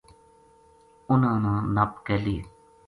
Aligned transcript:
اَنھاں 1.11 1.37
نا 1.43 1.53
نَپ 1.75 1.91
کے 2.05 2.15
لے 2.23 2.37